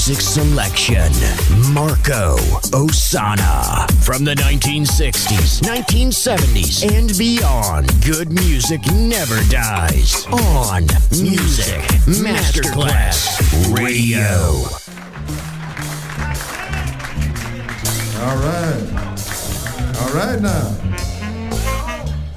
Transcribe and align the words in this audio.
Music 0.00 0.22
selection 0.22 1.12
Marco 1.74 2.36
Ossanna. 2.72 3.86
From 4.02 4.24
the 4.24 4.34
1960s, 4.34 5.60
1970s, 5.60 6.90
and 6.90 7.18
beyond, 7.18 7.86
good 8.02 8.32
music 8.32 8.80
never 8.94 9.38
dies. 9.50 10.24
On 10.28 10.86
Music 11.20 11.82
Masterclass 12.16 13.76
Radio. 13.76 14.64
All 18.24 18.38
right. 18.38 18.86
All 20.00 20.14
right 20.14 20.40
now. 20.40 20.76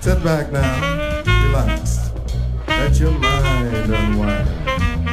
Sit 0.02 0.22
back 0.22 0.52
now. 0.52 1.24
Relax. 1.48 2.12
Let 2.68 3.00
your 3.00 3.12
mind 3.12 3.94
unwind. 3.94 5.13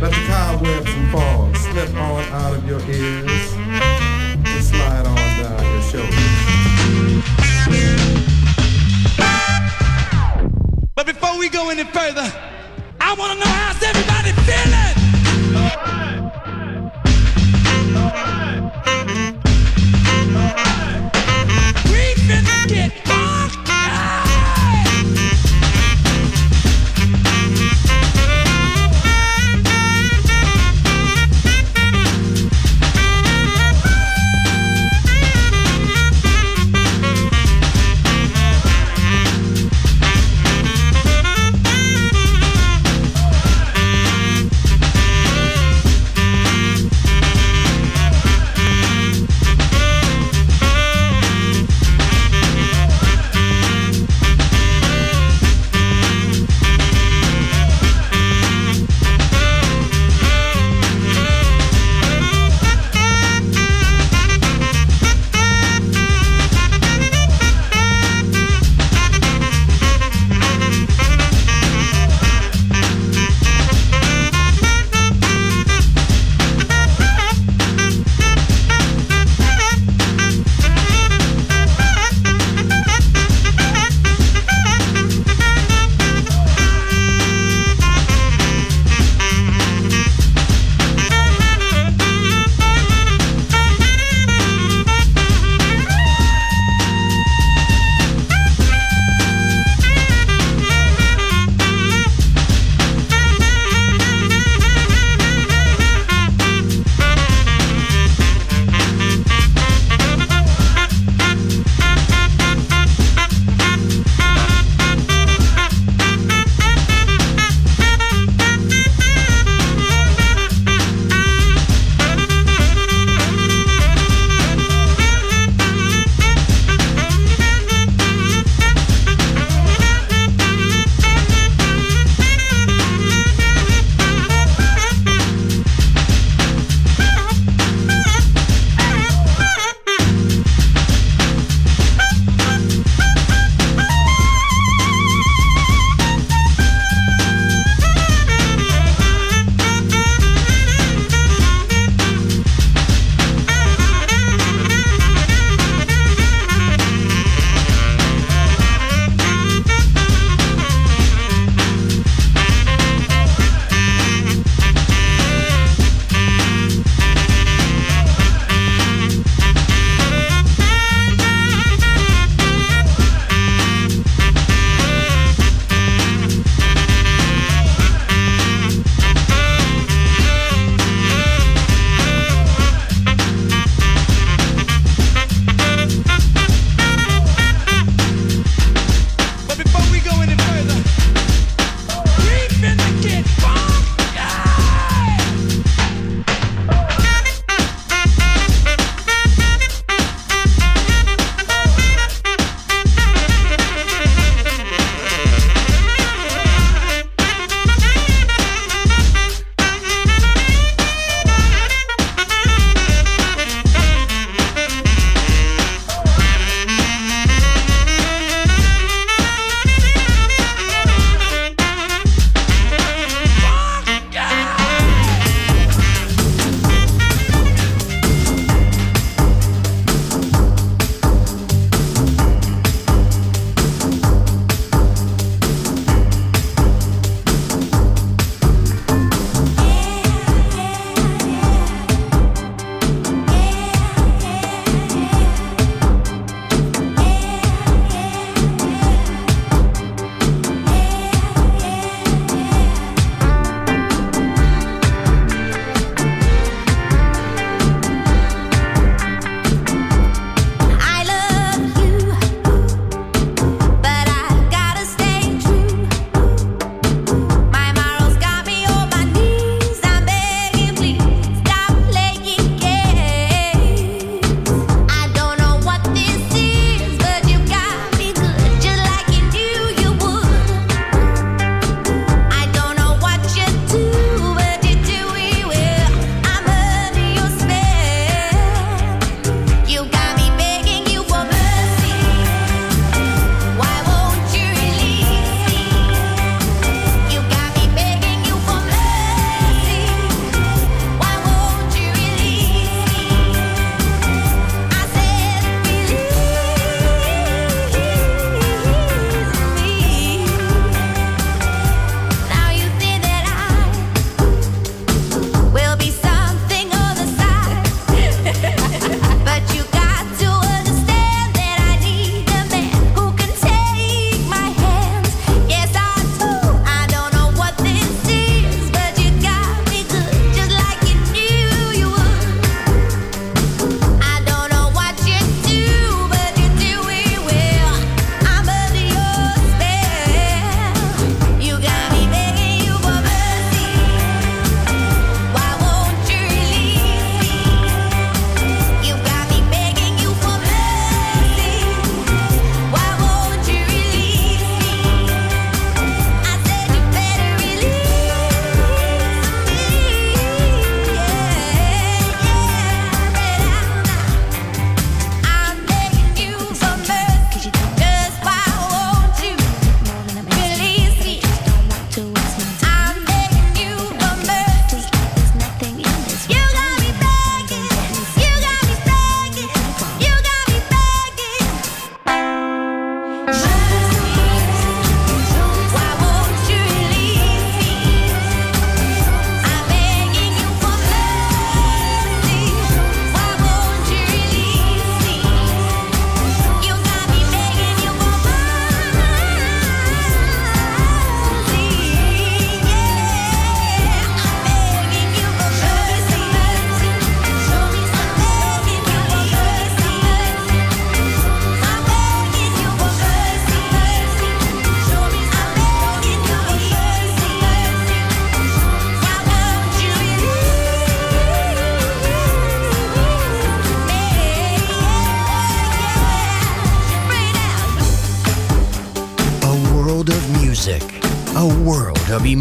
Let 0.00 0.12
the 0.12 0.26
cobwebs 0.28 0.94
and 0.94 1.10
fog 1.10 1.56
slip 1.56 1.92
on 1.96 2.22
out 2.26 2.54
of 2.54 2.64
your 2.68 2.80
ears 2.82 3.52
and 3.54 4.64
slide 4.64 5.04
on 5.04 5.16
down 5.16 5.64
your 5.72 5.82
shoulders. 5.82 6.14
But 10.94 11.06
before 11.06 11.36
we 11.36 11.48
go 11.48 11.70
any 11.70 11.82
further, 11.82 12.32
I 13.00 13.14
want 13.18 13.32
to 13.32 13.38
know 13.40 13.50
how's 13.50 13.82
everybody 13.82 14.30
feeling? 14.46 14.94
We 19.06 19.37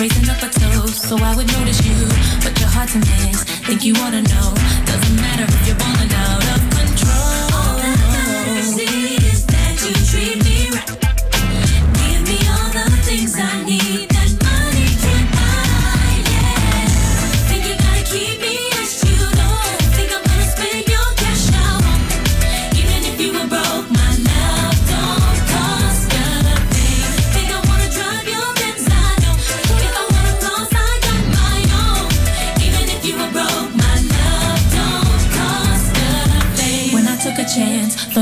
raising 0.00 0.30
up 0.30 0.42
a 0.42 0.48
toast 0.48 1.02
so 1.08 1.16
I 1.18 1.36
would 1.36 1.46
notice 1.52 1.84
you. 1.84 1.98
But 2.42 2.58
your 2.58 2.70
heart's 2.70 2.94
a 2.94 3.00
mess, 3.00 3.44
think 3.66 3.84
you 3.84 3.92
wanna 4.00 4.22
know. 4.22 4.48
Doesn't 4.86 5.16
matter 5.16 5.44
if 5.44 5.66
you're 5.66 5.76
balling 5.76 6.12
out 6.26 6.44
of 6.54 6.60
control. 6.78 7.44
All 7.60 7.76
I 7.76 7.92
ever 8.48 8.62
see 8.62 9.16
is 9.30 9.44
that 9.52 9.76
you 9.84 9.92
treat 10.10 10.38
me 10.46 10.70
right. 10.74 10.88
Give 12.00 12.22
me 12.30 12.38
all 12.48 12.70
the 12.78 12.86
things 13.04 13.38
I 13.38 13.62
need. 13.64 14.09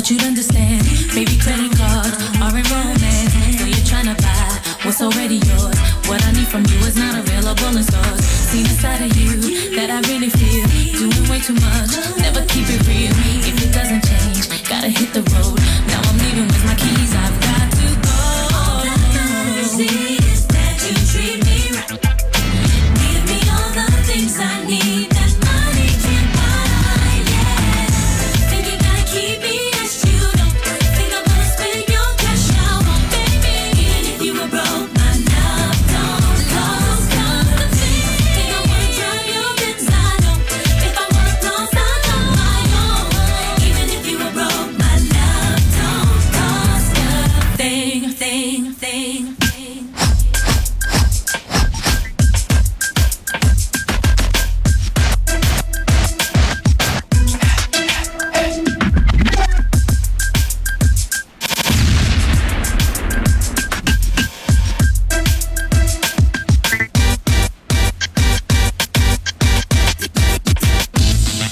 thought 0.09 0.15
you'd 0.15 0.27
understand. 0.27 0.85
Maybe 1.15 1.37
credit 1.39 1.77
cards 1.77 2.17
are 2.41 2.57
in 2.57 2.65
romance. 2.65 3.59
So 3.59 3.65
you're 3.65 3.85
trying 3.85 4.15
to 4.15 4.23
buy 4.23 4.61
what's 4.83 5.03
already 5.03 5.37
yours. 5.37 5.79
What 6.09 6.25
I 6.25 6.33
need 6.33 6.49
from 6.49 6.65
you 6.67 6.79
is 6.87 6.97
not 6.97 7.19
available 7.19 7.77
in 7.77 7.83
stores. 7.83 8.25
Seen 8.25 8.67
inside 8.67 9.03
of 9.03 9.17
you 9.17 9.77
that 9.77 9.91
I 9.91 10.01
really 10.09 10.31
feel. 10.31 10.67
Doing 10.99 11.29
way 11.29 11.41
too 11.41 11.55
much. 11.55 12.08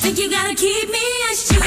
Think 0.06 0.20
you 0.20 0.30
gotta 0.30 0.54
keep 0.54 0.88
me 0.88 1.00
as 1.32 1.50
you. 1.50 1.60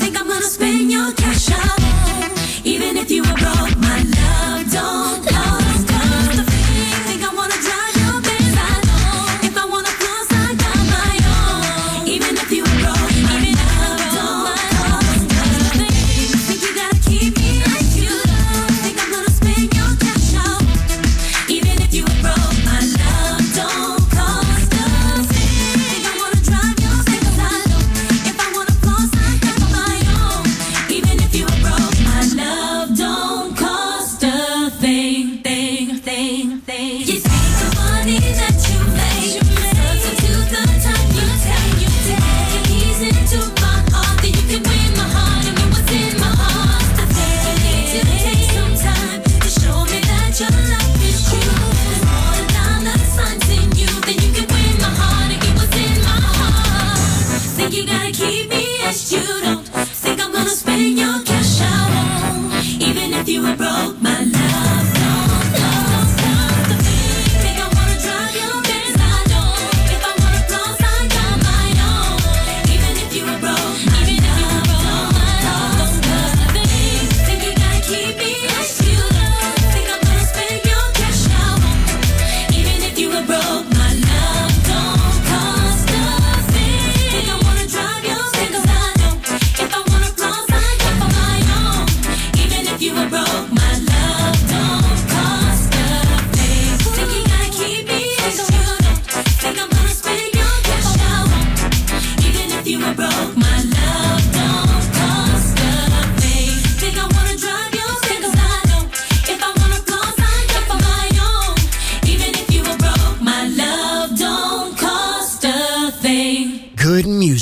Think 0.00 0.18
I'm 0.18 0.26
gonna 0.26 0.40
spend 0.40 0.90
your 0.90 1.12
cash 1.12 1.50
up? 1.50 2.64
Even 2.64 2.96
if 2.96 3.10
you 3.10 3.20
were 3.20 3.34
broke, 3.34 3.76
my 3.76 4.02
love 4.16 4.72
don't. 4.72 5.37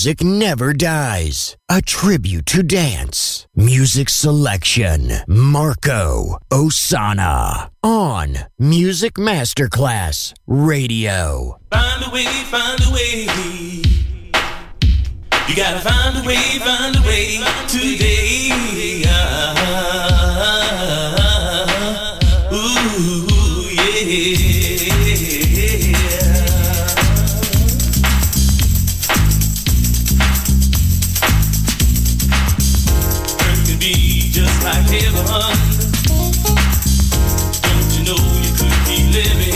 Music 0.07 0.23
Never 0.23 0.73
Dies. 0.73 1.57
A 1.69 1.83
tribute 1.83 2.47
to 2.47 2.63
dance. 2.63 3.45
Music 3.57 4.09
selection. 4.09 5.11
Marco 5.27 6.39
Ossanna. 6.49 7.71
On 7.83 8.39
Music 8.57 9.15
Masterclass 9.15 10.33
Radio. 10.47 11.59
Find 11.73 12.05
a 12.05 12.11
way, 12.11 12.25
find 12.25 12.81
a 12.87 12.93
way. 12.93 13.27
You 15.49 15.57
gotta 15.57 15.81
find 15.81 16.19
a 16.19 16.23
way, 16.25 16.61
find 16.61 16.95
a 16.95 17.03
way 17.03 17.43
today. 17.67 18.53
Ooh, 22.53 23.61
yeah. 23.75 24.66
live. 35.05 35.13
Don't 37.63 37.91
you 37.97 38.05
know 38.05 38.21
you 38.43 38.53
could 38.57 38.77
be 38.87 38.97
living? 39.13 39.56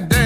that 0.00 0.10
day. 0.10 0.25